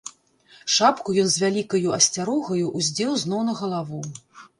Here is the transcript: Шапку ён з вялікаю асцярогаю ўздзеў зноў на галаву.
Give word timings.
Шапку 0.75 1.13
ён 1.23 1.27
з 1.33 1.43
вялікаю 1.43 1.93
асцярогаю 1.97 2.71
ўздзеў 2.79 3.13
зноў 3.25 3.45
на 3.51 3.55
галаву. 3.61 4.01